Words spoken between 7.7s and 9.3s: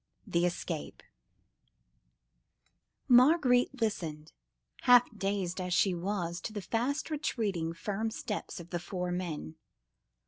firm footsteps of the four